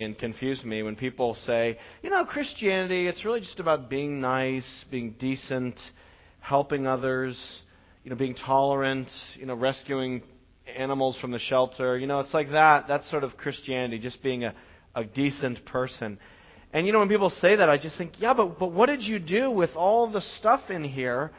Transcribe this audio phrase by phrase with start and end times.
[0.00, 4.84] and confuse me when people say, you know, Christianity, it's really just about being nice,
[4.90, 5.78] being decent,
[6.40, 7.62] helping others,
[8.02, 10.20] you know, being tolerant, you know, rescuing
[10.76, 11.96] animals from the shelter.
[11.96, 12.88] You know, it's like that.
[12.88, 14.52] That's sort of Christianity, just being a,
[14.96, 16.18] a decent person.
[16.72, 19.04] And you know, when people say that, I just think, yeah, but, but what did
[19.04, 21.30] you do with all the stuff in here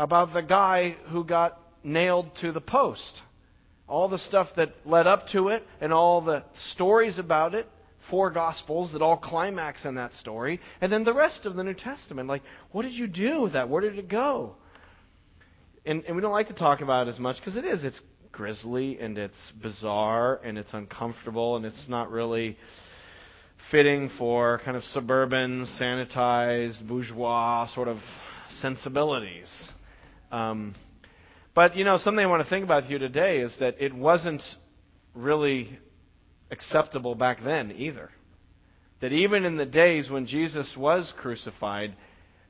[0.00, 3.22] about the guy who got nailed to the post?
[3.88, 7.68] All the stuff that led up to it and all the stories about it,
[8.10, 11.74] four gospels that all climax in that story, and then the rest of the New
[11.74, 12.28] Testament.
[12.28, 13.68] Like, what did you do with that?
[13.68, 14.56] Where did it go?
[15.84, 17.84] And, and we don't like to talk about it as much because it is.
[17.84, 22.56] It's grisly and it's bizarre and it's uncomfortable and it's not really
[23.70, 27.98] fitting for kind of suburban, sanitized, bourgeois sort of
[28.60, 29.68] sensibilities.
[30.30, 30.74] Um,
[31.54, 34.42] but, you know, something I want to think about you today is that it wasn't
[35.14, 35.78] really
[36.50, 38.10] acceptable back then either.
[39.00, 41.96] That even in the days when Jesus was crucified,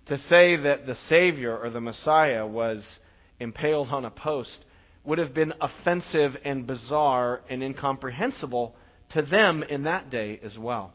[0.06, 2.98] to say that the Savior or the Messiah was
[3.38, 4.64] impaled on a post
[5.04, 8.74] would have been offensive and bizarre and incomprehensible
[9.10, 10.92] to them in that day as well.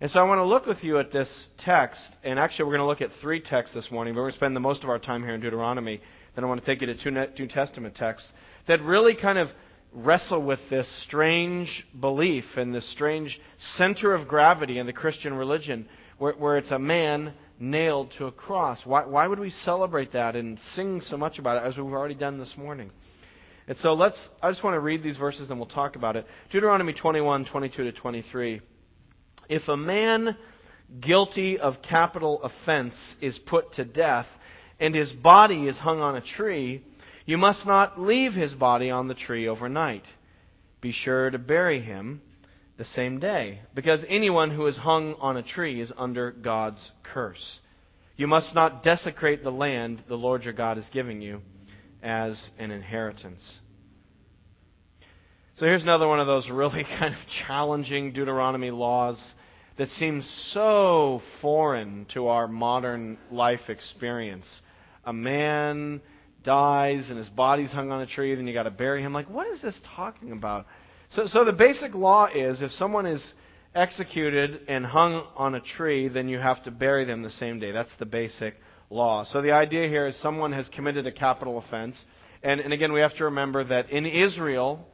[0.00, 2.80] And so I want to look with you at this text, and actually we're going
[2.80, 4.90] to look at three texts this morning, but we're going to spend the most of
[4.90, 6.00] our time here in Deuteronomy.
[6.34, 8.30] Then I want to take you to two New Testament texts
[8.66, 9.48] that really kind of
[9.92, 13.40] wrestle with this strange belief and this strange
[13.76, 15.86] center of gravity in the Christian religion
[16.18, 18.80] where, where it's a man nailed to a cross.
[18.84, 22.16] Why, why would we celebrate that and sing so much about it as we've already
[22.16, 22.90] done this morning?
[23.66, 26.26] And so let's, I just want to read these verses and we'll talk about it.
[26.50, 28.60] Deuteronomy 21, 22 to 23.
[29.48, 30.36] If a man
[31.00, 34.26] guilty of capital offense is put to death,
[34.80, 36.84] and his body is hung on a tree,
[37.26, 40.04] you must not leave his body on the tree overnight.
[40.80, 42.20] Be sure to bury him
[42.76, 47.60] the same day, because anyone who is hung on a tree is under God's curse.
[48.16, 51.40] You must not desecrate the land the Lord your God is giving you
[52.02, 53.58] as an inheritance.
[55.56, 59.22] So here's another one of those really kind of challenging Deuteronomy laws
[59.78, 64.46] that seems so foreign to our modern life experience.
[65.06, 66.00] A man
[66.44, 69.12] dies and his body's hung on a tree, then you got to bury him.
[69.12, 70.66] Like, what is this talking about?
[71.10, 73.34] So, so the basic law is if someone is
[73.74, 77.72] executed and hung on a tree, then you have to bury them the same day.
[77.72, 78.54] That's the basic
[78.90, 79.24] law.
[79.24, 82.02] So the idea here is someone has committed a capital offense.
[82.42, 84.86] And, and again, we have to remember that in Israel,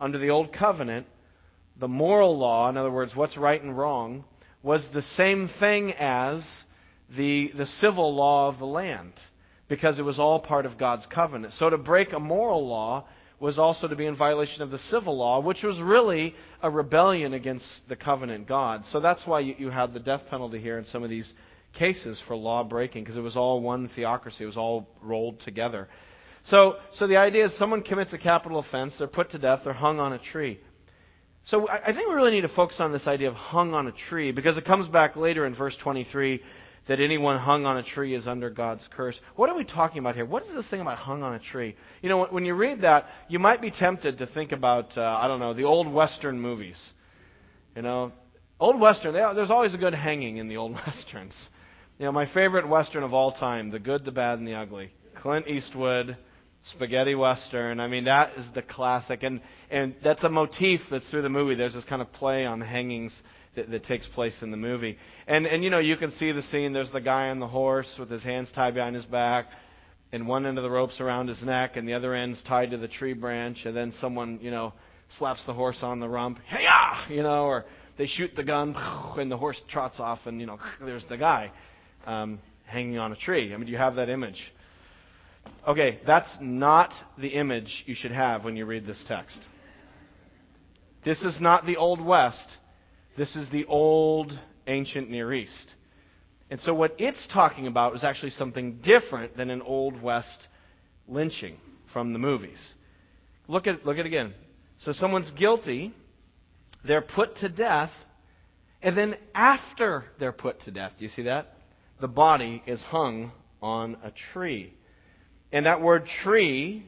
[0.00, 1.06] under the Old Covenant,
[1.78, 4.24] the moral law, in other words, what's right and wrong,
[4.62, 6.46] was the same thing as
[7.16, 9.14] the, the civil law of the land
[9.70, 11.54] because it was all part of God's covenant.
[11.54, 13.06] So to break a moral law
[13.38, 17.32] was also to be in violation of the civil law, which was really a rebellion
[17.32, 18.82] against the covenant God.
[18.90, 21.32] So that's why you, you had the death penalty here in some of these
[21.72, 24.42] cases for law breaking, because it was all one theocracy.
[24.42, 25.88] It was all rolled together.
[26.46, 29.72] So, so the idea is someone commits a capital offense, they're put to death, they're
[29.72, 30.58] hung on a tree.
[31.44, 33.92] So I think we really need to focus on this idea of hung on a
[33.92, 36.42] tree because it comes back later in verse 23
[36.88, 39.18] that anyone hung on a tree is under God's curse.
[39.36, 40.24] What are we talking about here?
[40.24, 41.76] What is this thing about hung on a tree?
[42.02, 45.28] You know, when you read that, you might be tempted to think about, uh, I
[45.28, 46.80] don't know, the old Western movies.
[47.76, 48.12] You know,
[48.58, 51.36] old Western, they, there's always a good hanging in the old Westerns.
[51.98, 54.92] You know, my favorite Western of all time, The Good, the Bad, and the Ugly.
[55.20, 56.16] Clint Eastwood,
[56.64, 57.80] spaghetti western.
[57.80, 59.40] I mean, that is the classic, and
[59.70, 61.54] and that's a motif that's through the movie.
[61.54, 63.22] There's this kind of play on hangings
[63.56, 64.96] that, that takes place in the movie,
[65.26, 66.72] and and you know you can see the scene.
[66.72, 69.46] There's the guy on the horse with his hands tied behind his back,
[70.12, 72.78] and one end of the rope's around his neck, and the other end's tied to
[72.78, 74.72] the tree branch, and then someone you know
[75.18, 76.66] slaps the horse on the rump, hey
[77.14, 77.64] you know, or
[77.98, 81.50] they shoot the gun, and the horse trots off, and you know there's the guy
[82.06, 83.52] um, hanging on a tree.
[83.52, 84.40] I mean, do you have that image?
[85.66, 89.38] Okay, that's not the image you should have when you read this text.
[91.04, 92.46] This is not the Old West.
[93.20, 94.32] This is the old
[94.66, 95.74] ancient Near East.
[96.48, 100.48] And so what it's talking about is actually something different than an Old West
[101.06, 101.58] lynching
[101.92, 102.72] from the movies.
[103.46, 104.32] Look at, look at it again.
[104.78, 105.92] So someone's guilty,
[106.82, 107.90] they're put to death,
[108.80, 111.58] and then after they're put to death, do you see that?
[112.00, 114.72] The body is hung on a tree.
[115.52, 116.86] And that word tree,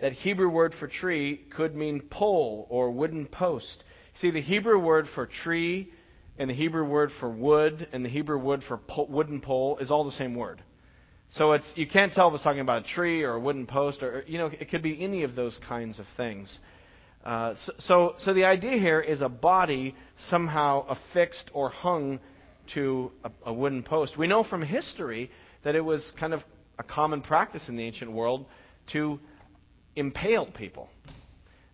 [0.00, 3.84] that Hebrew word for tree, could mean pole or wooden post.
[4.20, 5.90] See, the Hebrew word for tree
[6.38, 10.04] and the Hebrew word for wood and the Hebrew word for wooden pole is all
[10.04, 10.62] the same word.
[11.30, 14.02] So it's you can't tell if it's talking about a tree or a wooden post
[14.02, 16.58] or you know it could be any of those kinds of things.
[17.24, 19.94] Uh, so, so, so the idea here is a body
[20.28, 22.20] somehow affixed or hung
[22.74, 24.16] to a, a wooden post.
[24.18, 25.30] We know from history
[25.64, 26.42] that it was kind of
[26.78, 28.44] a common practice in the ancient world
[28.92, 29.18] to
[29.96, 30.88] impale people.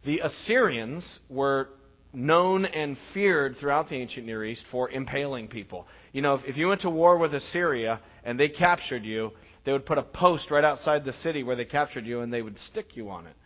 [0.05, 1.69] The Assyrians were
[2.13, 5.87] known and feared throughout the ancient Near East for impaling people.
[6.13, 9.33] You know, if, if you went to war with Assyria and they captured you,
[9.65, 12.43] they would put a post right outside the city where they captured you and they
[12.43, 13.37] would stick you on it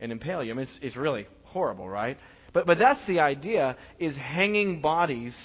[0.00, 0.52] and impale you.
[0.52, 2.16] I mean, it's, it's really horrible, right?
[2.52, 5.36] But, but that's the idea, is hanging bodies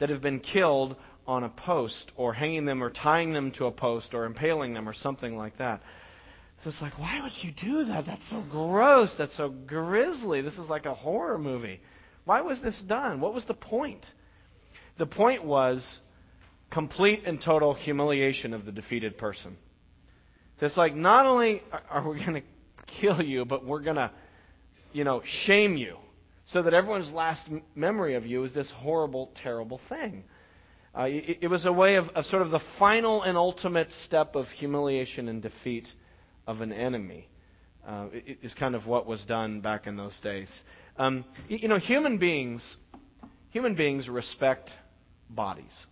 [0.00, 0.96] that have been killed
[1.26, 4.88] on a post or hanging them or tying them to a post or impaling them
[4.88, 5.82] or something like that.
[6.62, 8.06] So it's like, why would you do that?
[8.06, 9.14] That's so gross.
[9.18, 10.40] That's so grisly.
[10.40, 11.80] This is like a horror movie.
[12.26, 13.20] Why was this done?
[13.20, 14.04] What was the point?
[14.98, 15.98] The point was
[16.70, 19.56] complete and total humiliation of the defeated person.
[20.60, 22.42] It's like not only are we going to
[23.00, 24.10] kill you, but we're going to,
[24.92, 25.96] you know, shame you
[26.46, 30.24] so that everyone's last memory of you is this horrible, terrible thing.
[30.96, 34.34] Uh, it, it, was a way of, of sort of the final and ultimate step
[34.34, 35.86] of humiliation and defeat
[36.46, 37.28] of an enemy.
[37.86, 38.08] Uh,
[38.42, 40.50] is kind of what was done back in those days.
[40.96, 42.76] Um, you know, human beings,
[43.50, 44.70] human beings respect
[45.30, 45.86] bodies.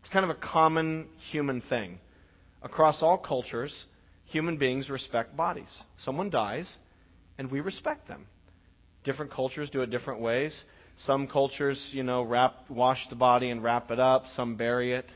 [0.00, 1.98] It's kind of a common human thing.
[2.62, 3.84] Across all cultures,
[4.24, 5.68] human beings respect bodies.
[5.98, 6.74] Someone dies,
[7.36, 8.26] and we respect them.
[9.04, 10.58] Different cultures do it different ways.
[11.04, 14.24] Some cultures, you know, wrap, wash the body and wrap it up.
[14.34, 15.06] Some bury it.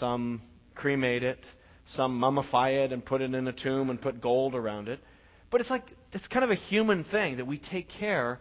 [0.00, 0.42] Some
[0.74, 1.38] cremate it.
[1.94, 5.00] Some mummify it and put it in a tomb and put gold around it.
[5.50, 8.38] But it's like it's kind of a human thing that we take care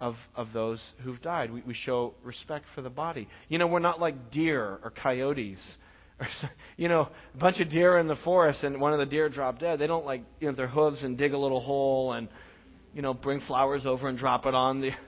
[0.00, 1.52] of, of those who've died.
[1.52, 3.28] We, we show respect for the body.
[3.48, 5.76] You know, we're not like deer or coyotes.
[6.20, 6.26] Or,
[6.76, 9.60] you know, a bunch of deer in the forest and one of the deer dropped
[9.60, 9.78] dead.
[9.78, 12.28] They don't like, you know, their hooves and dig a little hole and,
[12.94, 14.90] you know, bring flowers over and drop it on the.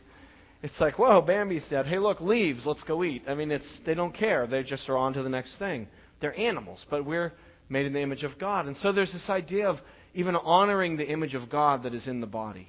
[0.63, 1.87] It's like, whoa, Bambi's dead.
[1.87, 2.67] Hey, look, leaves.
[2.67, 3.23] Let's go eat.
[3.27, 4.47] I mean, it's they don't care.
[4.47, 5.89] They just are on to the next thing.
[6.21, 7.33] They're animals, but we're
[7.71, 8.67] made in the image of God.
[8.67, 9.79] And so there's this idea of
[10.13, 12.69] even honoring the image of God that is in the body.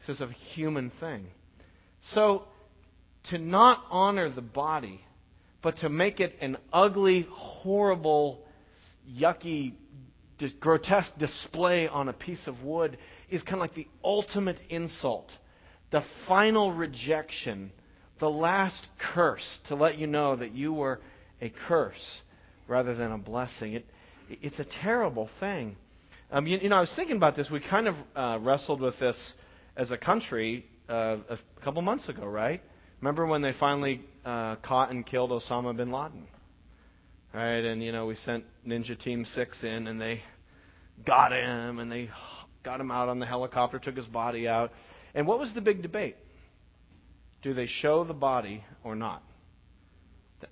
[0.00, 1.26] This is a human thing.
[2.12, 2.44] So,
[3.30, 5.00] to not honor the body,
[5.62, 8.40] but to make it an ugly, horrible,
[9.08, 9.74] yucky,
[10.60, 12.98] grotesque display on a piece of wood
[13.30, 15.30] is kind of like the ultimate insult,
[15.90, 17.72] the final rejection,
[18.20, 21.00] the last curse to let you know that you were
[21.40, 22.20] a curse
[22.68, 23.74] rather than a blessing.
[23.74, 23.86] It,
[24.28, 25.76] it's a terrible thing.
[26.30, 27.48] Um, you, you, know, I was thinking about this.
[27.50, 29.34] We kind of uh, wrestled with this
[29.76, 32.62] as a country uh, a couple months ago, right?
[33.00, 36.26] Remember when they finally uh, caught and killed Osama bin Laden?
[37.32, 40.22] Right, and you know we sent Ninja Team Six in, and they
[41.04, 42.08] got him, and they
[42.62, 44.70] got him out on the helicopter, took his body out.
[45.14, 46.16] And what was the big debate?
[47.42, 49.22] Do they show the body or not?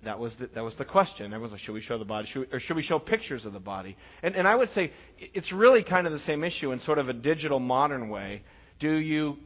[0.05, 1.27] That was the, that was the question.
[1.27, 3.53] Everyone's like, should we show the body, should we, or should we show pictures of
[3.53, 3.97] the body?
[4.23, 7.09] And, and I would say it's really kind of the same issue in sort of
[7.09, 8.43] a digital modern way.
[8.81, 9.37] Do you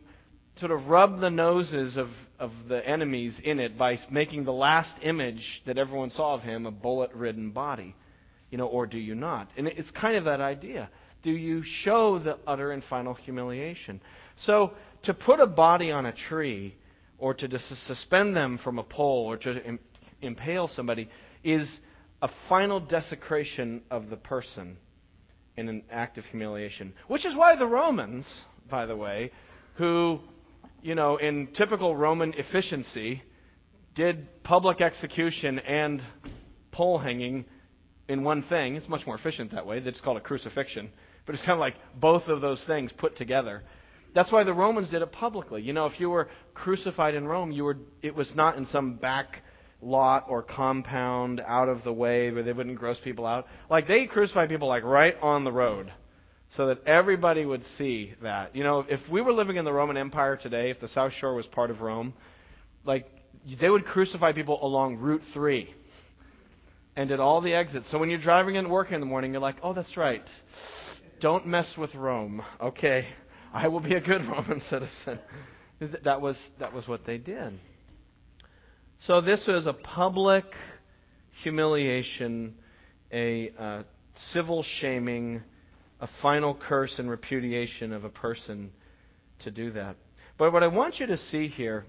[0.58, 2.08] sort of rub the noses of,
[2.38, 6.66] of the enemies in it by making the last image that everyone saw of him
[6.66, 7.94] a bullet-ridden body,
[8.50, 9.50] you know, or do you not?
[9.56, 10.88] And it's kind of that idea.
[11.22, 14.00] Do you show the utter and final humiliation?
[14.44, 14.72] So
[15.02, 16.76] to put a body on a tree
[17.18, 19.78] or to suspend them from a pole or to um,
[20.22, 21.08] impale somebody
[21.44, 21.78] is
[22.22, 24.76] a final desecration of the person
[25.56, 26.92] in an act of humiliation.
[27.08, 28.26] Which is why the Romans,
[28.70, 29.32] by the way,
[29.74, 30.20] who,
[30.82, 33.22] you know, in typical Roman efficiency,
[33.94, 36.02] did public execution and
[36.72, 37.46] pole hanging
[38.08, 38.76] in one thing.
[38.76, 39.78] It's much more efficient that way.
[39.78, 40.90] It's called a crucifixion.
[41.24, 43.64] But it's kind of like both of those things put together.
[44.14, 45.62] That's why the Romans did it publicly.
[45.62, 48.96] You know, if you were crucified in Rome, you were it was not in some
[48.96, 49.42] back
[49.86, 53.46] lot or compound out of the way where they wouldn't gross people out.
[53.70, 55.92] Like they crucified people like right on the road
[56.56, 58.54] so that everybody would see that.
[58.56, 61.34] You know, if we were living in the Roman Empire today, if the South Shore
[61.34, 62.14] was part of Rome,
[62.84, 63.06] like
[63.60, 65.72] they would crucify people along Route 3
[66.96, 67.90] and at all the exits.
[67.90, 70.24] So when you're driving into work in the morning, you're like, "Oh, that's right.
[71.20, 73.06] Don't mess with Rome." Okay.
[73.52, 75.20] I will be a good Roman citizen.
[76.04, 77.58] That was that was what they did.
[79.00, 80.44] So this was a public
[81.42, 82.54] humiliation,
[83.12, 83.82] a uh,
[84.32, 85.42] civil shaming,
[86.00, 88.70] a final curse and repudiation of a person
[89.40, 89.96] to do that.
[90.38, 91.84] But what I want you to see here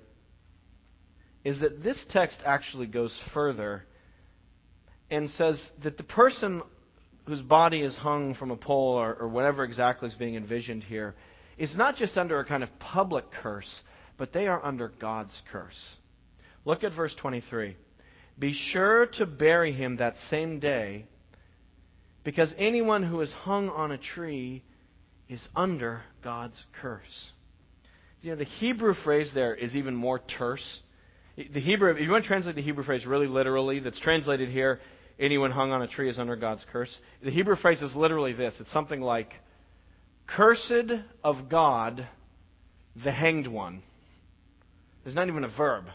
[1.44, 3.86] is that this text actually goes further
[5.10, 6.62] and says that the person
[7.26, 11.16] whose body is hung from a pole or, or whatever exactly is being envisioned here
[11.58, 13.82] is not just under a kind of public curse,
[14.18, 15.98] but they are under God's curse.
[16.68, 17.78] Look at verse 23.
[18.38, 21.06] Be sure to bury him that same day,
[22.26, 24.66] because anyone who is hung on a tree
[25.30, 27.32] is under God's curse.
[28.22, 30.82] You know, the Hebrew phrase there is even more terse.
[31.38, 34.82] The Hebrew, if you want to translate the Hebrew phrase really literally, that's translated here,
[35.18, 36.94] anyone hung on a tree is under God's curse.
[37.24, 38.56] The Hebrew phrase is literally this.
[38.60, 39.32] It's something like,
[40.28, 40.92] Cursed
[41.24, 42.06] of God,
[43.02, 43.84] the hanged one.
[45.06, 45.86] There's not even a verb.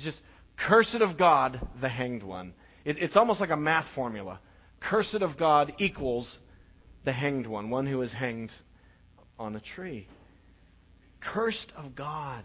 [0.00, 0.20] It's just,
[0.56, 2.54] Cursed of God, the hanged one.
[2.84, 4.40] It, it's almost like a math formula.
[4.80, 6.38] Cursed of God equals
[7.04, 8.50] the hanged one, one who is hanged
[9.38, 10.08] on a tree.
[11.20, 12.44] Cursed of God.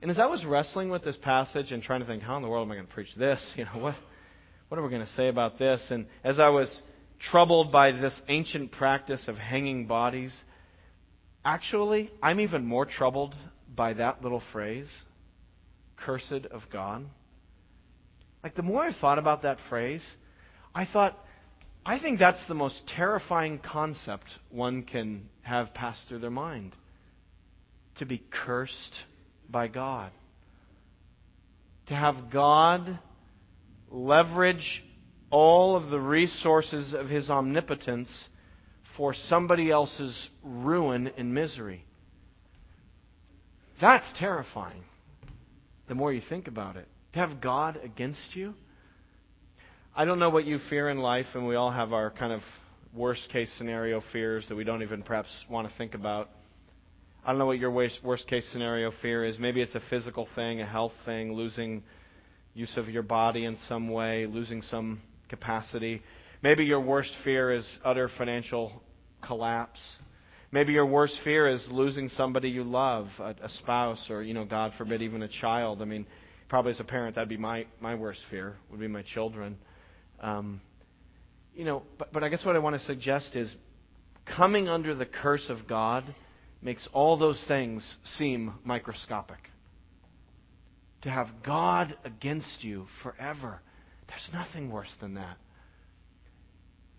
[0.00, 2.48] And as I was wrestling with this passage and trying to think, how in the
[2.48, 3.46] world am I going to preach this?
[3.56, 3.94] You know, what,
[4.68, 5.86] what are we going to say about this?
[5.90, 6.82] And as I was
[7.18, 10.38] troubled by this ancient practice of hanging bodies.
[11.44, 13.34] Actually, I'm even more troubled
[13.74, 14.90] by that little phrase,
[16.04, 17.06] cursed of God.
[18.42, 20.06] Like, the more I thought about that phrase,
[20.74, 21.18] I thought,
[21.84, 26.74] I think that's the most terrifying concept one can have pass through their mind.
[27.98, 28.94] To be cursed
[29.50, 30.12] by God.
[31.88, 32.98] To have God
[33.90, 34.84] leverage
[35.30, 38.08] all of the resources of his omnipotence
[38.96, 41.84] for somebody else's ruin and misery.
[43.80, 44.82] That's terrifying
[45.88, 46.86] the more you think about it.
[47.14, 48.54] To have God against you.
[49.96, 52.42] I don't know what you fear in life, and we all have our kind of
[52.94, 56.30] worst case scenario fears that we don't even perhaps want to think about.
[57.24, 59.38] I don't know what your worst case scenario fear is.
[59.38, 61.82] Maybe it's a physical thing, a health thing, losing
[62.54, 66.02] use of your body in some way, losing some capacity.
[66.42, 68.82] Maybe your worst fear is utter financial
[69.22, 69.80] collapse.
[70.50, 74.44] Maybe your worst fear is losing somebody you love, a, a, spouse, or, you know,
[74.44, 75.82] God forbid, even a child.
[75.82, 76.06] I mean,
[76.48, 79.58] probably as a parent, that'd be my, my worst fear, would be my children.
[80.20, 80.60] Um,
[81.54, 83.54] you know, but, but I guess what I want to suggest is
[84.24, 86.14] coming under the curse of God
[86.62, 89.50] makes all those things seem microscopic.
[91.02, 93.60] To have God against you forever
[94.08, 95.36] there's nothing worse than that.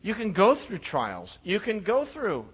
[0.01, 1.37] You can go through trials.
[1.43, 2.45] You can go through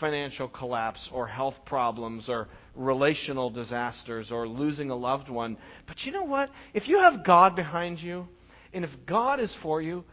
[0.00, 5.56] financial collapse or health problems or relational disasters or losing a loved one.
[5.86, 6.50] But you know what?
[6.74, 8.28] If you have God behind you
[8.72, 10.04] and if God is for you,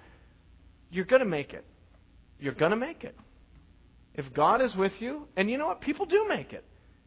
[0.90, 1.66] you're going to make it.
[2.40, 3.16] You're going to make it.
[4.16, 5.82] If God is with you, and you know what?
[5.82, 6.64] People do make it.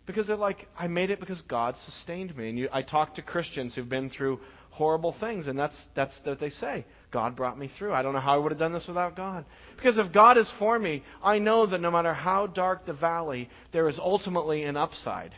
[0.06, 2.48] Because they're like, I made it because God sustained me.
[2.48, 4.40] And you, I talk to Christians who've been through
[4.76, 5.46] horrible things.
[5.46, 6.84] And that's, that's what they say.
[7.10, 7.94] God brought me through.
[7.94, 9.46] I don't know how I would have done this without God.
[9.74, 13.48] Because if God is for me, I know that no matter how dark the valley,
[13.72, 15.32] there is ultimately an upside.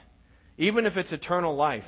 [0.57, 1.85] Even if it's eternal life.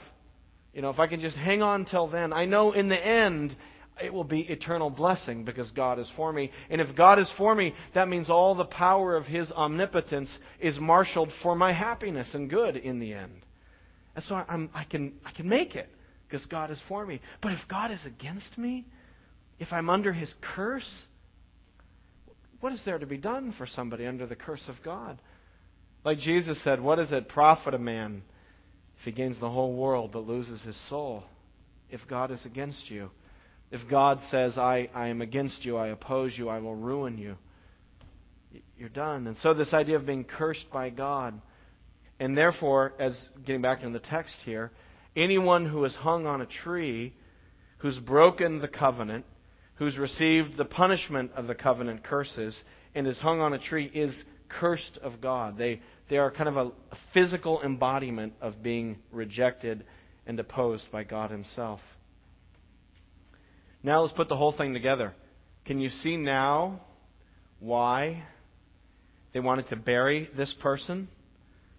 [0.72, 3.56] You know, if I can just hang on till then, I know in the end
[4.00, 6.52] it will be eternal blessing because God is for me.
[6.70, 10.30] And if God is for me, that means all the power of His omnipotence
[10.60, 13.42] is marshaled for my happiness and good in the end.
[14.14, 15.88] And so I'm, I, can, I can make it
[16.30, 17.20] because God is for me.
[17.42, 18.86] But if God is against me,
[19.58, 20.88] if I'm under his curse,
[22.60, 25.20] what is there to be done for somebody under the curse of God?
[26.04, 28.22] Like Jesus said, what does it profit a man
[28.98, 31.24] if he gains the whole world but loses his soul?
[31.90, 33.10] If God is against you.
[33.72, 37.36] If God says, I, I am against you, I oppose you, I will ruin you,
[38.76, 39.26] you're done.
[39.28, 41.40] And so, this idea of being cursed by God,
[42.18, 44.72] and therefore, as getting back into the text here,
[45.16, 47.14] Anyone who is hung on a tree,
[47.78, 49.24] who's broken the covenant,
[49.76, 52.62] who's received the punishment of the covenant curses,
[52.94, 55.56] and is hung on a tree is cursed of God.
[55.56, 56.70] They, they are kind of a,
[57.14, 59.84] physical embodiment of being rejected
[60.26, 61.80] and opposed by God Himself.
[63.82, 65.14] Now let's put the whole thing together.
[65.64, 66.80] Can you see now
[67.58, 68.24] why
[69.32, 71.08] they wanted to bury this person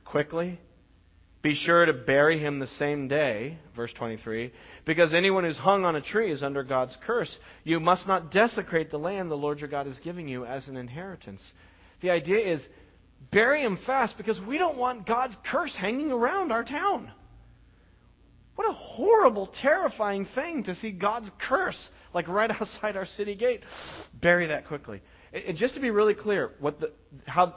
[0.05, 0.59] quickly?
[1.41, 4.53] Be sure to bury him the same day, verse 23,
[4.85, 7.35] because anyone who's hung on a tree is under God's curse.
[7.63, 10.77] You must not desecrate the land the Lord your God is giving you as an
[10.77, 11.41] inheritance.
[12.01, 12.65] The idea is
[13.31, 17.11] bury him fast because we don't want God's curse hanging around our town.
[18.55, 23.61] What a horrible, terrifying thing to see God's curse like right outside our city gate.
[24.13, 25.01] Bury that quickly.
[25.33, 26.91] And just to be really clear, what the,
[27.25, 27.55] how,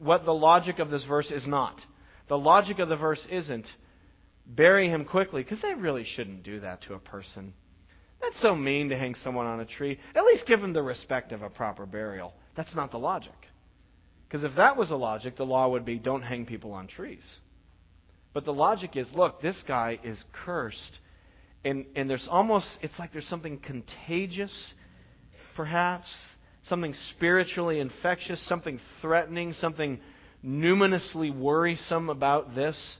[0.00, 1.80] what the logic of this verse is not.
[2.28, 3.66] The logic of the verse isn't
[4.46, 7.54] bury him quickly, because they really shouldn't do that to a person.
[8.20, 9.98] That's so mean to hang someone on a tree.
[10.14, 12.32] At least give him the respect of a proper burial.
[12.56, 13.34] That's not the logic.
[14.28, 17.24] Because if that was the logic, the law would be don't hang people on trees.
[18.32, 20.98] But the logic is look, this guy is cursed.
[21.64, 24.74] And, and there's almost, it's like there's something contagious,
[25.54, 26.08] perhaps,
[26.64, 30.00] something spiritually infectious, something threatening, something
[30.42, 32.96] numinously worrisome about this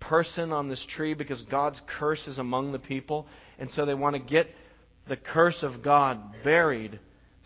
[0.00, 3.26] person on this tree because God's curse is among the people.
[3.58, 4.48] And so they want to get
[5.08, 6.98] the curse of God buried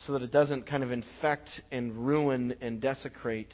[0.07, 3.53] so that it doesn't kind of infect and ruin and desecrate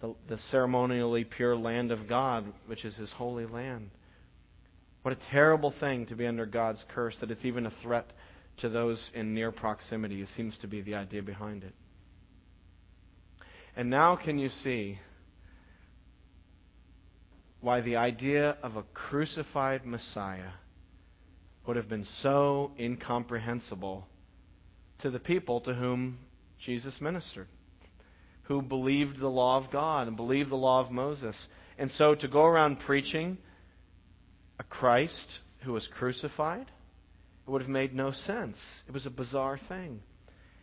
[0.00, 3.90] the, the ceremonially pure land of God, which is His holy land.
[5.02, 8.12] What a terrible thing to be under God's curse, that it's even a threat
[8.58, 11.74] to those in near proximity, seems to be the idea behind it.
[13.76, 14.98] And now, can you see
[17.60, 20.50] why the idea of a crucified Messiah
[21.66, 24.06] would have been so incomprehensible
[25.00, 26.18] to the people to whom
[26.58, 27.48] Jesus ministered,
[28.44, 31.46] who believed the law of God and believed the law of Moses.
[31.78, 33.38] And so to go around preaching
[34.58, 35.26] a Christ
[35.62, 36.70] who was crucified,
[37.46, 38.56] it would have made no sense.
[38.88, 40.00] It was a bizarre thing.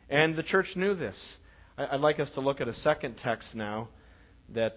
[0.09, 1.37] And the church knew this.
[1.77, 3.89] I'd like us to look at a second text now
[4.53, 4.75] that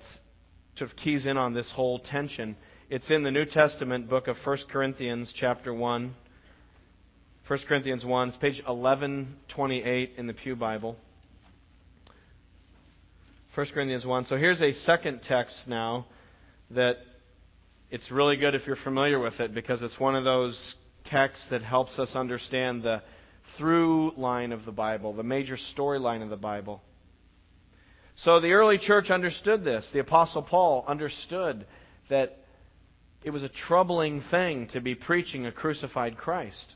[0.77, 2.57] sort of keys in on this whole tension.
[2.91, 6.15] It's in the New Testament book of 1 Corinthians, chapter 1.
[7.47, 10.97] 1 Corinthians 1, it's page 1128 in the Pew Bible.
[13.55, 14.27] 1 Corinthians 1.
[14.27, 16.07] So here's a second text now
[16.71, 16.97] that
[17.91, 20.75] it's really good if you're familiar with it because it's one of those
[21.07, 23.03] texts that helps us understand the
[23.57, 26.83] through line of the Bible, the major storyline of the Bible.
[28.17, 29.87] So the early church understood this.
[29.93, 31.67] The Apostle Paul understood
[32.09, 32.39] that
[33.23, 36.75] it was a troubling thing to be preaching a crucified Christ.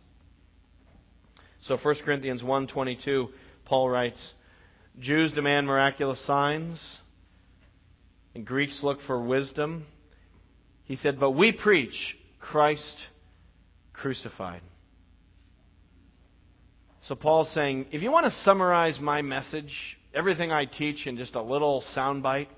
[1.62, 3.28] So 1 Corinthians 1:22,
[3.64, 4.34] Paul writes,
[4.98, 6.98] Jews demand miraculous signs,
[8.34, 9.86] and Greeks look for wisdom.
[10.84, 13.06] He said, "But we preach Christ
[13.92, 14.62] crucified."
[17.02, 21.34] So Paul's saying, if you want to summarize my message, everything I teach in just
[21.34, 22.48] a little soundbite,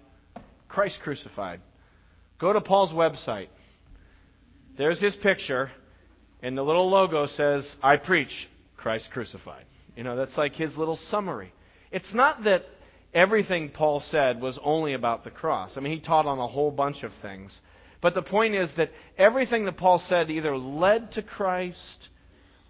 [0.69, 1.61] Christ crucified.
[2.41, 3.49] Go to Paul's website.
[4.79, 5.71] There's his picture,
[6.43, 9.65] and the little logo says, I preach Christ crucified.
[9.97, 11.53] You know, that's like his little summary.
[11.91, 12.65] It's not that
[13.13, 15.77] everything Paul said was only about the cross.
[15.77, 17.61] I mean, he taught on a whole bunch of things.
[18.01, 22.09] But the point is that everything that Paul said either led to Christ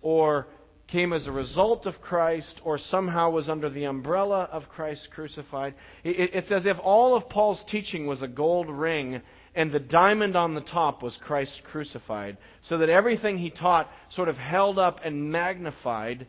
[0.03, 0.49] or
[0.93, 5.75] came as a result of Christ or somehow was under the umbrella of Christ crucified.
[6.05, 9.23] It's as if all of Paul's teaching was a gold ring
[9.55, 14.29] and the diamond on the top was Christ crucified, so that everything he taught sort
[14.29, 16.27] of held up and magnified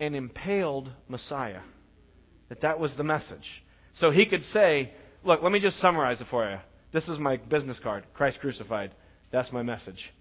[0.00, 1.60] and impaled Messiah.
[2.48, 3.62] That that was the message.
[3.94, 6.56] So he could say, look, let me just summarize it for you.
[6.92, 8.92] This is my business card, Christ crucified.
[9.30, 10.12] That's my message.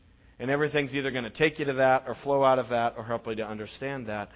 [0.41, 3.03] And everything's either going to take you to that or flow out of that or
[3.03, 4.29] help you to understand that.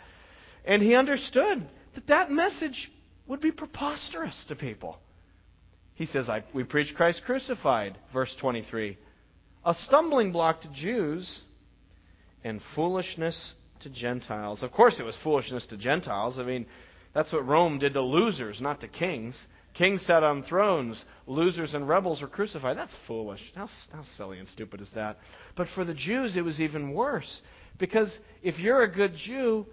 [0.64, 2.92] And he understood that that message
[3.26, 5.00] would be preposterous to people.
[5.96, 9.00] He says, We preach Christ crucified, verse 23.
[9.66, 11.42] A stumbling block to Jews
[12.44, 14.62] and foolishness to Gentiles.
[14.62, 16.38] Of course, it was foolishness to Gentiles.
[16.38, 16.68] I mean,
[17.16, 19.44] that's what Rome did to losers, not to kings.
[19.76, 21.04] Kings sat on thrones.
[21.28, 22.78] Losers and rebels were crucified.
[22.78, 23.42] That's foolish.
[23.56, 25.18] How, how silly and stupid is that?
[25.56, 27.42] But for the Jews, it was even worse.
[27.78, 29.66] Because if you're a good Jew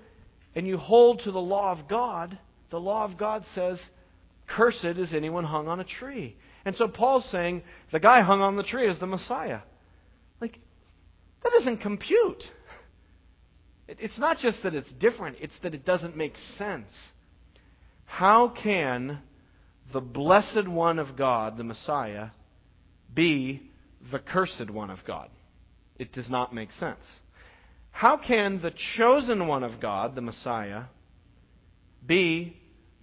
[0.55, 2.37] and you hold to the law of God,
[2.71, 3.81] the law of God says
[4.49, 6.37] Cursed is anyone hung on a tree.
[6.65, 7.62] And so Paul's saying
[7.93, 9.61] the guy hung on the tree is the Messiah.
[10.41, 10.59] Like,
[11.45, 12.43] that doesn't compute.
[13.87, 16.91] It's not just that it's different, it's that it doesn't make sense.
[18.05, 19.21] How can
[19.92, 22.28] the blessed one of God, the Messiah,
[23.12, 23.70] be
[24.11, 25.28] the cursed one of God?
[25.98, 27.05] It does not make sense.
[27.90, 30.85] How can the chosen one of God, the Messiah,
[32.05, 32.57] be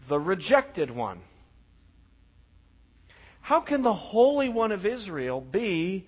[0.10, 1.22] the rejected one?
[3.42, 6.08] How can the Holy One of Israel be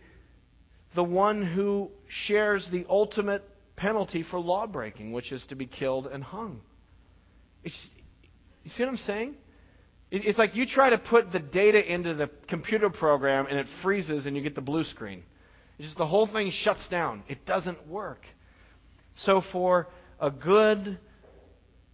[0.93, 3.43] the one who shares the ultimate
[3.75, 6.61] penalty for lawbreaking, which is to be killed and hung?
[7.63, 9.35] You see what I'm saying?
[10.11, 14.25] It's like you try to put the data into the computer program and it freezes
[14.25, 15.23] and you get the blue screen.
[15.77, 17.23] It's just the whole thing shuts down.
[17.29, 18.19] It doesn't work.
[19.15, 19.87] So for
[20.19, 20.99] a good,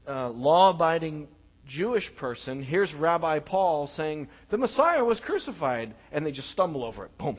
[0.08, 1.28] uh, law-abiding
[1.68, 7.06] Jewish person here's Rabbi Paul saying, the Messiah was crucified, and they just stumble over
[7.06, 7.18] it.
[7.18, 7.38] Boom.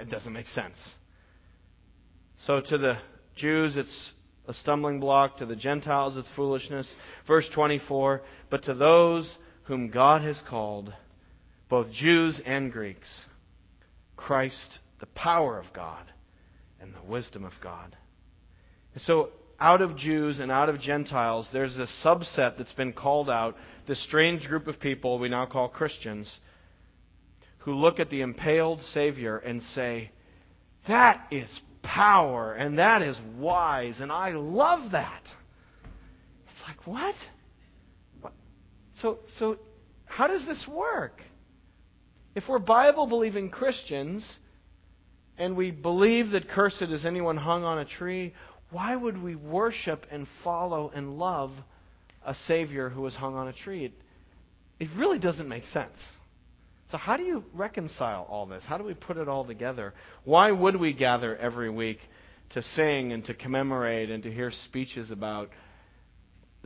[0.00, 0.76] It doesn't make sense.
[2.46, 2.98] So to the
[3.36, 4.12] Jews, it's
[4.46, 5.38] a stumbling block.
[5.38, 6.92] To the Gentiles, it's foolishness.
[7.26, 9.32] Verse 24 But to those
[9.66, 10.92] whom God has called,
[11.68, 13.24] both Jews and Greeks.
[14.16, 16.04] Christ, the power of God
[16.80, 17.96] and the wisdom of God.
[18.94, 23.30] And so, out of Jews and out of Gentiles, there's a subset that's been called
[23.30, 26.34] out, this strange group of people we now call Christians,
[27.58, 30.10] who look at the impaled Savior and say,
[30.88, 35.22] That is power, and that is wise, and I love that.
[36.50, 37.14] It's like, what?
[39.02, 39.58] So, so,
[40.06, 41.20] how does this work?
[42.34, 44.38] If we're Bible believing Christians,
[45.38, 48.32] and we believe that cursed is anyone hung on a tree,
[48.70, 51.50] why would we worship and follow and love
[52.24, 53.86] a Savior who was hung on a tree?
[53.86, 53.92] It,
[54.80, 55.98] it really doesn't make sense.
[56.90, 58.64] So, how do you reconcile all this?
[58.64, 59.92] How do we put it all together?
[60.24, 61.98] Why would we gather every week
[62.50, 65.50] to sing and to commemorate and to hear speeches about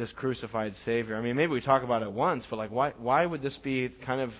[0.00, 1.16] this crucified Savior?
[1.16, 3.88] I mean, maybe we talk about it once, but like, why, why would this be
[4.04, 4.30] kind of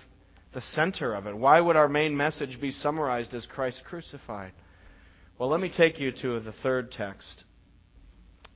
[0.53, 1.37] the center of it?
[1.37, 4.51] Why would our main message be summarized as Christ crucified?
[5.37, 7.43] Well, let me take you to the third text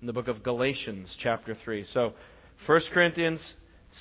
[0.02, 1.86] in the book of Galatians, chapter 3.
[1.86, 2.14] So,
[2.66, 3.54] 1 Corinthians,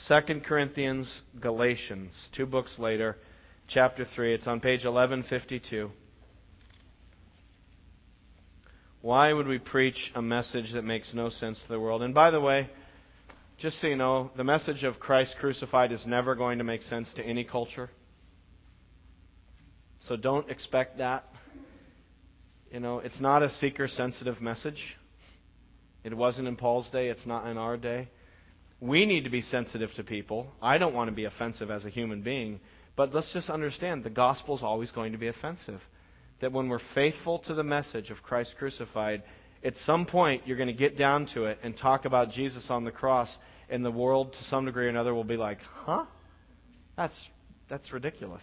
[0.09, 3.17] 2 Corinthians, Galatians, two books later,
[3.69, 4.35] chapter 3.
[4.35, 5.91] It's on page 1152.
[9.03, 12.03] Why would we preach a message that makes no sense to the world?
[12.03, 12.71] And by the way,
[13.59, 17.13] just so you know, the message of Christ crucified is never going to make sense
[17.15, 17.89] to any culture.
[20.09, 21.25] So don't expect that.
[22.71, 24.97] You know, it's not a seeker sensitive message.
[26.03, 28.09] It wasn't in Paul's day, it's not in our day.
[28.81, 30.49] We need to be sensitive to people.
[30.61, 32.61] I don't want to be offensive as a human being,
[32.97, 35.81] but let's just understand the gospel is always going to be offensive.
[36.41, 39.23] That when we're faithful to the message of Christ crucified,
[39.65, 42.85] at some point you're going to get down to it and talk about Jesus on
[42.85, 43.35] the cross,
[43.69, 46.05] and the world, to some degree or another, will be like, huh?
[46.97, 47.15] That's,
[47.69, 48.43] that's ridiculous.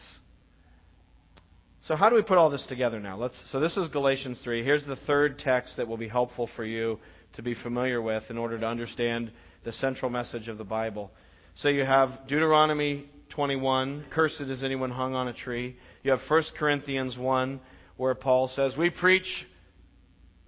[1.87, 3.17] So how do we put all this together now?
[3.17, 4.63] Let's, so this is Galatians 3.
[4.63, 6.99] Here's the third text that will be helpful for you
[7.33, 9.31] to be familiar with in order to understand
[9.63, 11.11] the central message of the Bible.
[11.55, 15.75] So you have Deuteronomy 21, cursed is anyone hung on a tree.
[16.03, 17.59] You have 1 Corinthians 1,
[17.97, 19.45] where Paul says, We preach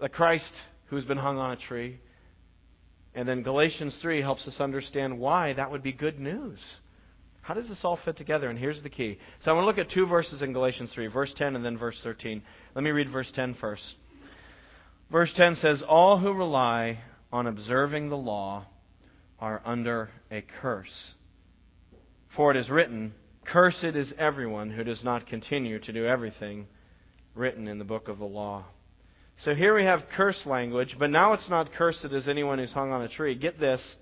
[0.03, 0.51] the Christ
[0.87, 1.97] who's been hung on a tree.
[3.15, 6.59] And then Galatians 3 helps us understand why that would be good news.
[7.39, 8.49] How does this all fit together?
[8.49, 9.17] And here's the key.
[9.41, 11.77] So I want to look at two verses in Galatians 3, verse 10 and then
[11.77, 12.43] verse 13.
[12.75, 13.95] Let me read verse 10 first.
[15.09, 16.99] Verse 10 says, All who rely
[17.31, 18.65] on observing the law
[19.39, 21.13] are under a curse.
[22.35, 23.13] For it is written,
[23.45, 26.67] Cursed is everyone who does not continue to do everything
[27.35, 28.65] written in the book of the law.
[29.39, 32.91] So here we have curse language, but now it's not cursed as anyone who's hung
[32.91, 33.35] on a tree.
[33.35, 33.95] Get this.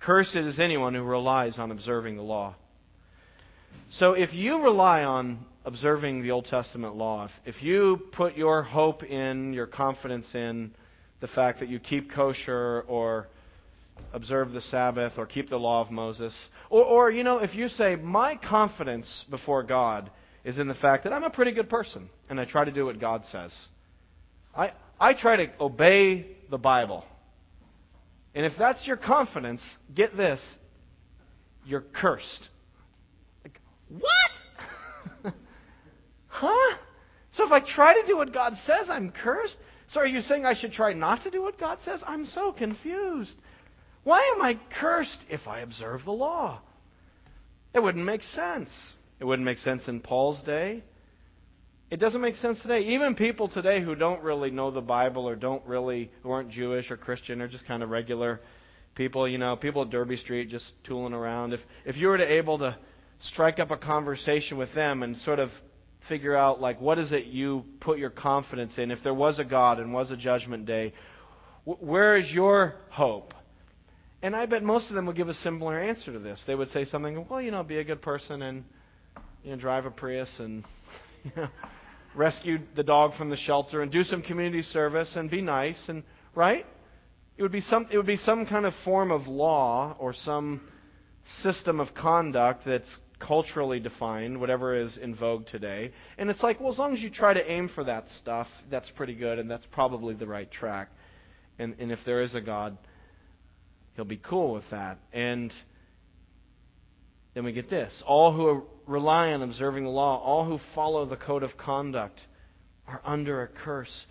[0.00, 2.54] Cursed is anyone who relies on observing the law.
[3.92, 9.02] So if you rely on observing the Old Testament law, if, you put your hope
[9.02, 10.72] in, your confidence in
[11.20, 13.26] the fact that you keep kosher or
[14.12, 16.36] observe the Sabbath or keep the law of Moses,
[16.70, 20.10] or, or, you know, if you say, my confidence before God
[20.44, 22.86] is in the fact that I'm a pretty good person and I try to do
[22.86, 23.52] what God says.
[24.54, 27.04] I, I try to obey the Bible.
[28.34, 29.60] And if that's your confidence,
[29.94, 30.40] get this,
[31.64, 32.48] you're cursed.
[33.44, 35.34] Like, what?
[36.28, 36.76] Huh?
[37.32, 39.56] So if I try to do what God says, I'm cursed?
[39.88, 42.02] So are you saying I should try not to do what God says?
[42.06, 43.34] I'm so confused.
[44.04, 46.60] Why am I cursed if I observe the law?
[47.74, 48.70] It wouldn't make sense.
[49.18, 50.82] It wouldn't make sense in Paul's day.
[51.90, 52.82] It doesn't make sense today.
[52.94, 56.88] Even people today who don't really know the Bible or don't really, who aren't Jewish
[56.88, 58.40] or Christian or just kind of regular
[58.94, 61.52] people, you know, people at Derby Street just tooling around.
[61.52, 62.76] If, if you were to able to
[63.22, 65.50] strike up a conversation with them and sort of
[66.08, 69.44] figure out like what is it you put your confidence in if there was a
[69.44, 70.92] god and was a judgment day
[71.64, 73.34] where is your hope
[74.22, 76.70] and i bet most of them would give a similar answer to this they would
[76.70, 78.64] say something well you know be a good person and
[79.44, 80.64] you know drive a prius and
[81.24, 81.48] you know
[82.14, 86.02] rescue the dog from the shelter and do some community service and be nice and
[86.34, 86.66] right
[87.36, 90.60] it would be some it would be some kind of form of law or some
[91.42, 95.92] system of conduct that's culturally defined, whatever is in vogue today.
[96.18, 98.90] And it's like, well, as long as you try to aim for that stuff, that's
[98.90, 100.88] pretty good, and that's probably the right track.
[101.58, 102.76] And, and if there is a God,
[103.94, 104.98] he'll be cool with that.
[105.12, 105.52] And
[107.34, 111.16] then we get this all who rely on observing the law, all who follow the
[111.16, 112.20] code of conduct,
[112.86, 114.06] are under a curse.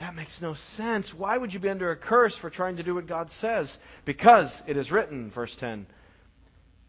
[0.00, 1.12] That makes no sense.
[1.16, 3.74] Why would you be under a curse for trying to do what God says?
[4.04, 5.86] Because it is written, verse 10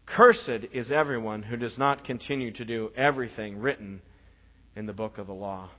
[0.06, 4.02] Cursed is everyone who does not continue to do everything written
[4.76, 5.70] in the book of the law.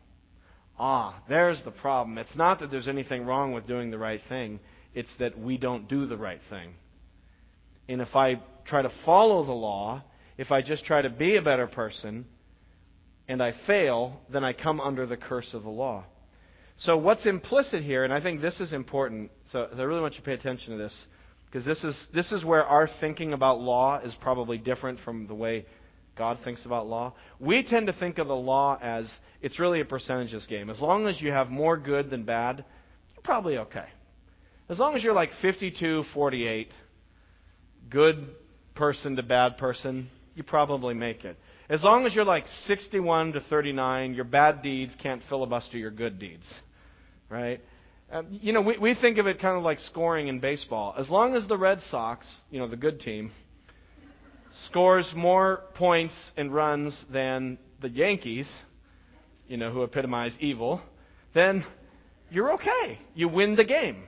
[0.80, 2.18] Ah, there's the problem.
[2.18, 4.60] It's not that there's anything wrong with doing the right thing,
[4.94, 6.74] it's that we don't do the right thing.
[7.88, 10.04] And if I try to follow the law,
[10.42, 12.26] if I just try to be a better person,
[13.28, 16.04] and I fail, then I come under the curse of the law.
[16.78, 20.22] So, what's implicit here, and I think this is important, so I really want you
[20.22, 21.06] to pay attention to this,
[21.46, 25.36] because this is, this is where our thinking about law is probably different from the
[25.36, 25.68] way
[26.18, 27.14] God thinks about law.
[27.40, 29.08] We tend to think of the law as
[29.44, 30.72] it's really a percentages game.
[30.72, 32.66] As long as you have more good than bad,
[33.14, 33.86] you're probably okay.
[34.70, 36.70] As long as you're like 52 48,
[37.92, 38.28] good
[38.74, 40.10] person to bad person,
[40.42, 41.38] you probably make it.
[41.70, 46.18] As long as you're like 61 to 39, your bad deeds can't filibuster your good
[46.18, 46.52] deeds.
[47.30, 47.62] Right?
[48.12, 50.96] Um, you know, we, we think of it kind of like scoring in baseball.
[50.98, 53.32] As long as the Red Sox, you know, the good team,
[54.66, 58.52] scores more points and runs than the Yankees,
[59.48, 60.82] you know, who epitomize evil,
[61.36, 61.64] then
[62.32, 63.00] you're okay.
[63.14, 64.04] You win the game.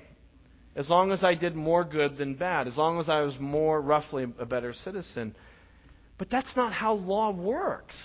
[0.76, 3.80] As long as I did more good than bad, as long as I was more
[3.80, 5.36] roughly a better citizen.
[6.18, 7.96] But that's not how law works.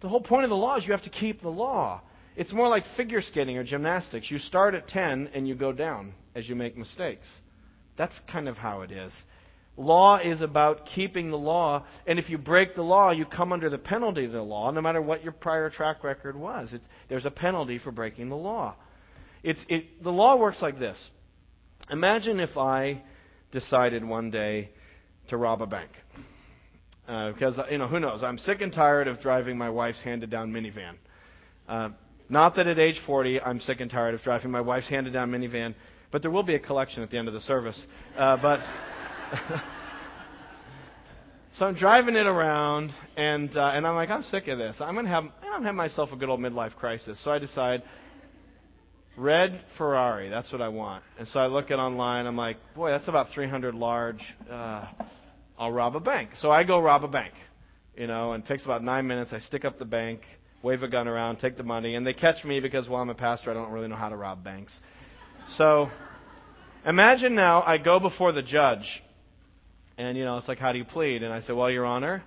[0.00, 2.02] The whole point of the law is you have to keep the law.
[2.36, 4.30] It's more like figure skating or gymnastics.
[4.30, 7.26] You start at 10 and you go down as you make mistakes.
[7.96, 9.12] That's kind of how it is.
[9.78, 13.68] Law is about keeping the law, and if you break the law, you come under
[13.68, 16.72] the penalty of the law, no matter what your prior track record was.
[16.72, 18.74] It's, there's a penalty for breaking the law.
[19.42, 21.10] It, the law works like this.
[21.90, 23.02] Imagine if I
[23.52, 24.70] decided one day
[25.28, 25.90] to rob a bank.
[27.08, 28.22] Uh, because, you know, who knows?
[28.22, 30.96] I'm sick and tired of driving my wife's handed down minivan.
[31.68, 31.90] Uh,
[32.28, 35.30] not that at age 40 I'm sick and tired of driving my wife's handed down
[35.30, 35.74] minivan,
[36.10, 37.80] but there will be a collection at the end of the service.
[38.16, 38.60] Uh, but.
[41.58, 44.76] so I'm driving it around, and uh, and I'm like, I'm sick of this.
[44.80, 47.22] I'm gonna have I'm gonna have myself a good old midlife crisis.
[47.22, 47.82] So I decide,
[49.16, 50.28] red Ferrari.
[50.28, 51.02] That's what I want.
[51.18, 52.26] And so I look it online.
[52.26, 54.22] I'm like, boy, that's about 300 large.
[54.50, 54.86] Uh,
[55.58, 56.30] I'll rob a bank.
[56.38, 57.32] So I go rob a bank.
[57.96, 59.32] You know, and it takes about nine minutes.
[59.32, 60.20] I stick up the bank,
[60.62, 63.14] wave a gun around, take the money, and they catch me because, well, I'm a
[63.14, 63.50] pastor.
[63.50, 64.78] I don't really know how to rob banks.
[65.56, 65.88] So
[66.84, 69.02] imagine now I go before the judge
[69.98, 71.22] and, you know, it's like, how do you plead?
[71.22, 72.22] And I say, well, Your Honor,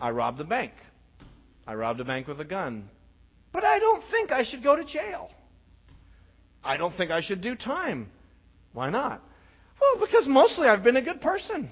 [0.00, 0.72] I robbed the bank.
[1.66, 2.88] I robbed a bank with a gun.
[3.52, 5.30] But I don't think I should go to jail.
[6.64, 8.08] I don't think I should do time.
[8.72, 9.22] Why not?
[9.80, 11.70] Well, because mostly I've been a good person.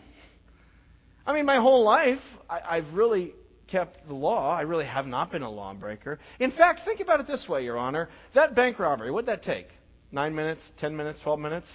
[1.26, 3.34] I mean, my whole life, I, have really
[3.66, 4.50] kept the law.
[4.56, 6.20] I really have not been a lawbreaker.
[6.38, 8.08] In fact, think about it this way, Your Honor.
[8.34, 9.66] That bank robbery, what'd that take?
[10.12, 11.66] Nine minutes, ten minutes, twelve minutes?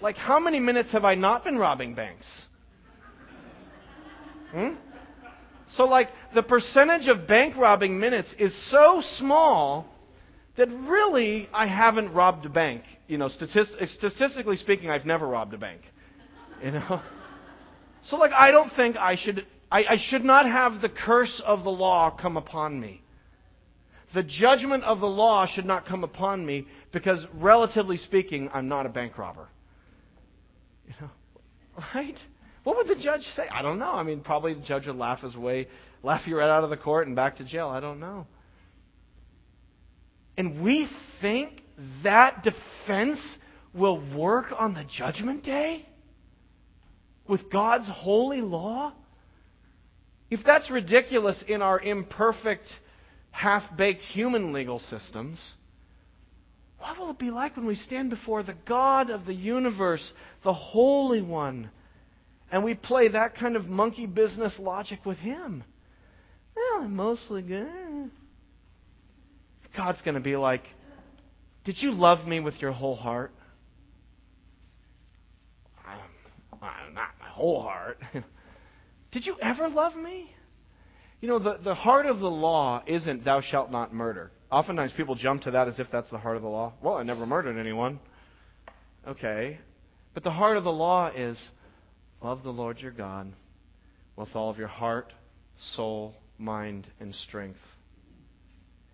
[0.00, 2.46] Like, how many minutes have I not been robbing banks?
[4.52, 4.74] Hmm?
[5.70, 9.86] So, like, the percentage of bank robbing minutes is so small
[10.56, 12.82] that really I haven't robbed a bank.
[13.08, 15.80] You know, statist- statistically speaking, I've never robbed a bank.
[16.62, 17.00] You know?
[18.04, 21.64] So, like, I don't think I should, I, I should not have the curse of
[21.64, 23.02] the law come upon me.
[24.14, 28.84] The judgment of the law should not come upon me because, relatively speaking, I'm not
[28.86, 29.48] a bank robber.
[30.86, 31.10] You know?
[31.94, 32.18] Right?
[32.64, 33.48] What would the judge say?
[33.48, 33.92] I don't know.
[33.92, 35.68] I mean, probably the judge would laugh his way,
[36.02, 37.68] laugh you right out of the court and back to jail.
[37.68, 38.26] I don't know.
[40.36, 40.88] And we
[41.20, 41.62] think
[42.02, 43.20] that defense
[43.74, 45.86] will work on the judgment day?
[47.32, 48.92] With God's holy law?
[50.28, 52.66] If that's ridiculous in our imperfect,
[53.30, 55.40] half baked human legal systems,
[56.78, 60.12] what will it be like when we stand before the God of the universe,
[60.44, 61.70] the Holy One?
[62.50, 65.64] And we play that kind of monkey business logic with Him.
[66.54, 68.10] Well, I'm mostly good.
[69.74, 70.64] God's going to be like,
[71.64, 73.32] Did you love me with your whole heart?
[76.94, 77.98] Not my whole heart.
[79.12, 80.30] Did you ever love me?
[81.20, 84.30] You know, the, the heart of the law isn't thou shalt not murder.
[84.50, 86.72] Oftentimes people jump to that as if that's the heart of the law.
[86.82, 88.00] Well, I never murdered anyone.
[89.06, 89.58] Okay.
[90.14, 91.38] But the heart of the law is
[92.22, 93.32] Love the Lord your God
[94.14, 95.12] with all of your heart,
[95.74, 97.58] soul, mind, and strength.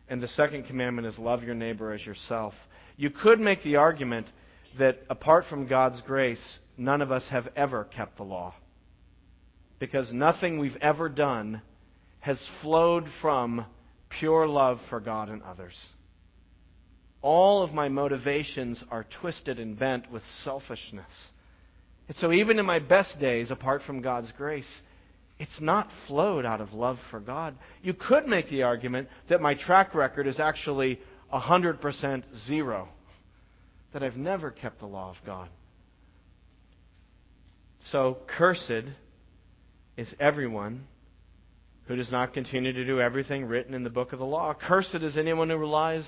[0.08, 2.54] And the second commandment is love your neighbor as yourself.
[2.96, 4.28] You could make the argument
[4.78, 8.54] that apart from God's grace, none of us have ever kept the law.
[9.78, 11.62] Because nothing we've ever done
[12.20, 13.64] has flowed from
[14.08, 15.74] pure love for God and others.
[17.20, 21.30] All of my motivations are twisted and bent with selfishness
[22.08, 24.80] And so, even in my best days, apart from God's grace,
[25.38, 27.54] it's not flowed out of love for God.
[27.82, 30.98] You could make the argument that my track record is actually
[31.32, 32.88] 100% zero,
[33.92, 35.48] that I've never kept the law of God.
[37.90, 38.84] So, cursed
[39.96, 40.86] is everyone
[41.86, 44.52] who does not continue to do everything written in the book of the law.
[44.52, 46.06] Cursed is anyone who relies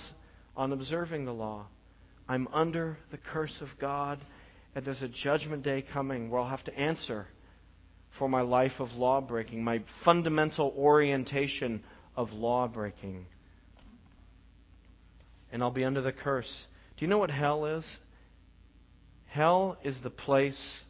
[0.54, 1.66] on observing the law.
[2.28, 4.20] I'm under the curse of God,
[4.74, 7.26] and there's a judgment day coming where I'll have to answer
[8.18, 11.82] for my life of law breaking, my fundamental orientation
[12.14, 13.24] of law breaking.
[15.50, 16.64] And I'll be under the curse.
[16.98, 17.84] Do you know what hell is?
[19.28, 20.82] Hell is the place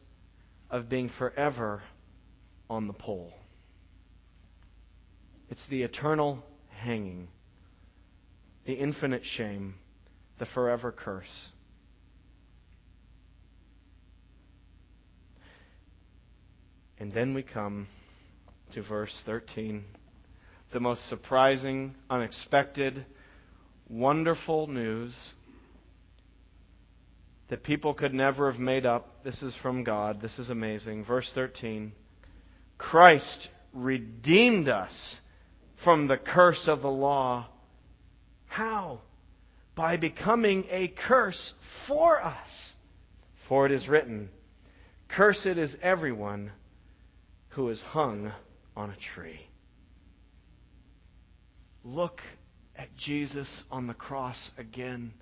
[0.70, 1.82] of being forever
[2.68, 3.32] on the pole.
[5.48, 7.28] It's the eternal hanging,
[8.64, 9.74] the infinite shame,
[10.38, 11.48] the forever curse.
[16.98, 17.88] And then we come
[18.74, 19.84] to verse 13.
[20.72, 23.04] The most surprising, unexpected,
[23.88, 25.14] wonderful news
[27.50, 29.22] that people could never have made up.
[29.24, 30.22] This is from God.
[30.22, 31.04] This is amazing.
[31.04, 31.92] Verse 13
[32.78, 35.16] Christ redeemed us
[35.84, 37.48] from the curse of the law.
[38.46, 39.00] How?
[39.74, 41.52] By becoming a curse
[41.86, 42.72] for us.
[43.48, 44.30] For it is written,
[45.08, 46.52] Cursed is everyone
[47.50, 48.32] who is hung
[48.76, 49.40] on a tree.
[51.82, 52.20] Look
[52.76, 55.12] at Jesus on the cross again.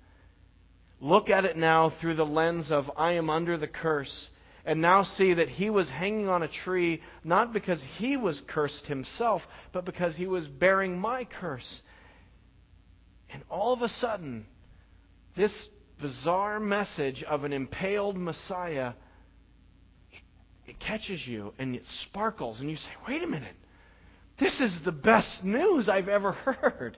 [1.01, 4.29] Look at it now through the lens of I am under the curse,
[4.65, 8.85] and now see that he was hanging on a tree not because he was cursed
[8.87, 11.81] himself, but because he was bearing my curse.
[13.31, 14.45] And all of a sudden,
[15.37, 15.67] this
[16.01, 18.93] bizarre message of an impaled Messiah
[20.69, 23.55] it catches you and it sparkles, and you say, wait a minute,
[24.39, 26.95] this is the best news I've ever heard.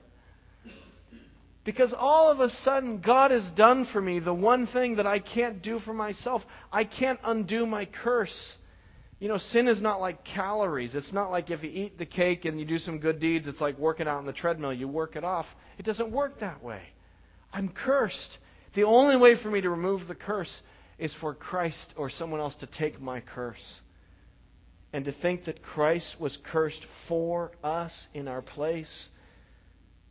[1.64, 5.20] Because all of a sudden, God has done for me the one thing that I
[5.20, 6.42] can't do for myself.
[6.72, 8.56] I can't undo my curse.
[9.20, 10.96] You know, sin is not like calories.
[10.96, 13.60] It's not like if you eat the cake and you do some good deeds, it's
[13.60, 14.72] like working out on the treadmill.
[14.72, 15.46] You work it off.
[15.78, 16.82] It doesn't work that way.
[17.52, 18.38] I'm cursed.
[18.74, 20.52] The only way for me to remove the curse
[20.98, 23.80] is for Christ or someone else to take my curse.
[24.92, 29.08] And to think that Christ was cursed for us in our place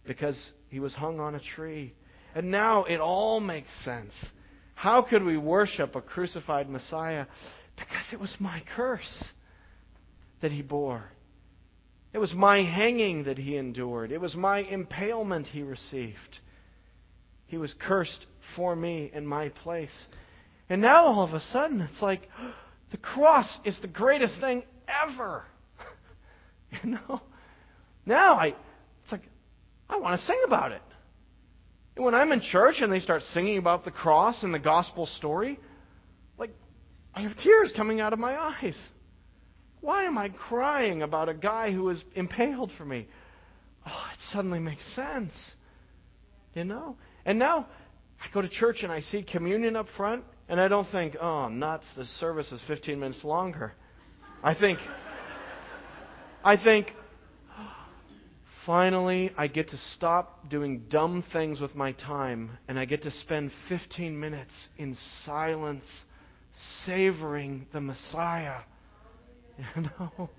[0.05, 1.93] because he was hung on a tree.
[2.33, 4.13] And now it all makes sense.
[4.73, 7.25] How could we worship a crucified Messiah?
[7.75, 9.25] Because it was my curse
[10.41, 11.11] that he bore.
[12.13, 14.13] It was my hanging that he endured.
[14.13, 16.39] It was my impalement he received.
[17.47, 20.07] He was cursed for me in my place.
[20.69, 22.29] And now all of a sudden, it's like
[22.91, 25.43] the cross is the greatest thing ever.
[26.83, 27.21] you know?
[28.05, 28.55] Now I,
[29.91, 30.81] I want to sing about it.
[31.95, 35.05] And when I'm in church and they start singing about the cross and the gospel
[35.05, 35.59] story,
[36.37, 36.51] like,
[37.13, 38.79] I have tears coming out of my eyes.
[39.81, 43.07] Why am I crying about a guy who was impaled for me?
[43.85, 45.33] Oh, it suddenly makes sense.
[46.53, 46.95] You know?
[47.25, 47.67] And now
[48.21, 51.49] I go to church and I see communion up front, and I don't think, oh,
[51.49, 53.73] nuts, the service is 15 minutes longer.
[54.43, 54.79] I think,
[56.43, 56.93] I think,
[58.65, 63.11] finally, I get to stop doing dumb things with my time, and I get to
[63.11, 64.95] spend 15 minutes in
[65.25, 65.85] silence,
[66.85, 68.59] savoring the Messiah.
[69.75, 70.29] You know?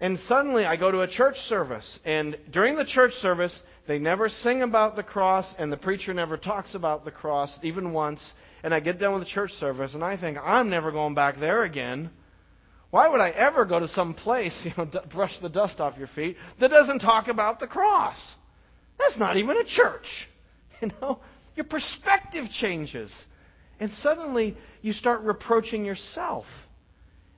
[0.00, 4.28] And suddenly I go to a church service, and during the church service, they never
[4.28, 8.20] sing about the cross, and the preacher never talks about the cross, even once.
[8.62, 11.40] And I get done with the church service, and I think, I'm never going back
[11.40, 12.10] there again.
[12.90, 15.98] Why would I ever go to some place, you know, d- brush the dust off
[15.98, 18.16] your feet, that doesn't talk about the cross?
[18.98, 20.06] That's not even a church.
[20.80, 21.18] You know,
[21.56, 23.12] your perspective changes.
[23.80, 26.44] And suddenly you start reproaching yourself.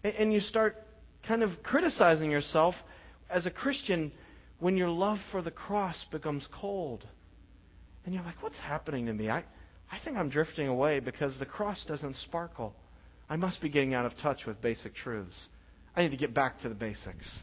[0.05, 0.77] And, and you start
[1.27, 2.75] kind of criticizing yourself
[3.31, 4.13] as a Christian
[4.59, 7.07] when your love for the cross becomes cold.
[8.05, 9.31] And you're like, what's happening to me?
[9.31, 9.45] I,
[9.91, 12.75] I think I'm drifting away because the cross doesn't sparkle.
[13.31, 15.35] I must be getting out of touch with basic truths.
[15.97, 17.43] I need to get back to the basics.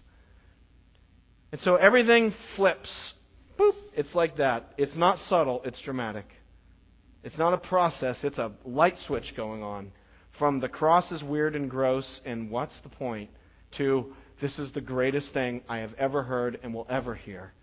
[1.52, 3.14] And so everything flips.
[3.60, 3.74] Boop.
[3.96, 4.74] It's like that.
[4.78, 6.26] It's not subtle, it's dramatic.
[7.24, 9.92] It's not a process, it's a light switch going on.
[10.38, 13.32] From the cross is weird and gross, and what's the point?
[13.78, 17.54] to this is the greatest thing I have ever heard and will ever hear.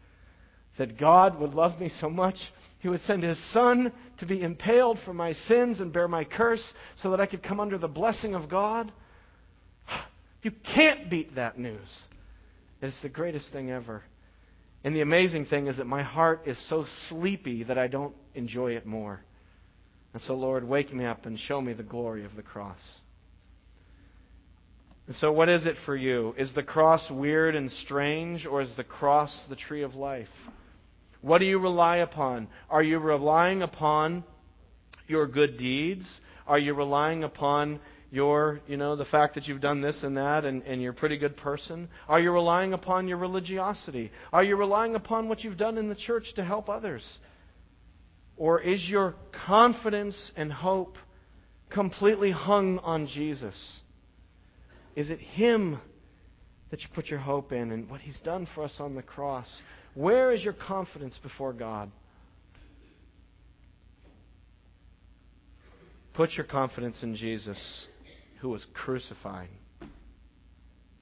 [0.79, 2.37] That God would love me so much,
[2.81, 6.73] He would send His Son to be impaled for my sins and bear my curse
[6.99, 8.93] so that I could come under the blessing of God.
[10.43, 11.89] You can't beat that news.
[12.83, 14.03] It's the greatest thing ever.
[14.85, 18.73] And the amazing thing is that my heart is so sleepy that I don't enjoy
[18.73, 19.21] it more.
[20.13, 22.81] And so, Lord, wake me up and show me the glory of the cross.
[25.07, 26.35] And so, what is it for you?
[26.39, 30.29] Is the cross weird and strange, or is the cross the tree of life?
[31.25, 32.49] What do you rely upon?
[32.69, 34.25] Are you relying upon
[35.07, 36.07] your good deeds?
[36.47, 40.45] Are you relying upon your, you know, the fact that you've done this and that
[40.45, 41.89] and, and you're a pretty good person?
[42.09, 44.13] Are you relying upon your religiosity?
[44.35, 47.19] Are you relying upon what you've done in the church to help others?
[48.37, 49.15] Or is your
[49.47, 50.99] confidence and hope
[51.71, 53.81] completely hung on Jesus?
[54.95, 55.81] Is it Him
[56.71, 59.63] that you put your hope in and what He's done for us on the cross?
[59.95, 61.91] Where is your confidence before God?
[66.15, 67.87] Put your confidence in Jesus,
[68.41, 69.49] who was crucified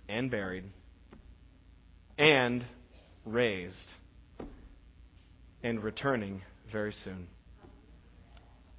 [0.08, 0.64] and buried
[2.18, 2.64] and
[3.24, 3.88] raised
[5.62, 7.26] and returning very soon.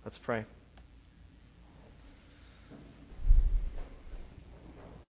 [0.06, 0.46] Let's pray.